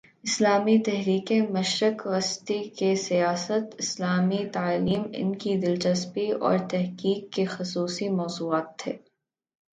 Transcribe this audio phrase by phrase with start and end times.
[0.23, 8.09] اسلامی تحریکیں، مشرق وسطی کی سیاست، اسلامی تعلیم، ان کی دلچسپی اور تحقیق کے خصوصی
[8.09, 8.97] موضوعات تھے۔